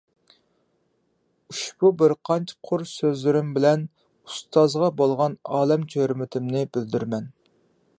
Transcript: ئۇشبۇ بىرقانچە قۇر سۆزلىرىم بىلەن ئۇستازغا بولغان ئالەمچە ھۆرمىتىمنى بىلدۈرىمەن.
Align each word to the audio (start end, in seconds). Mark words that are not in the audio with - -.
ئۇشبۇ 1.53 1.91
بىرقانچە 1.99 2.57
قۇر 2.69 2.85
سۆزلىرىم 2.93 3.53
بىلەن 3.59 3.87
ئۇستازغا 4.31 4.93
بولغان 5.03 5.41
ئالەمچە 5.59 6.05
ھۆرمىتىمنى 6.07 6.69
بىلدۈرىمەن. 6.77 7.35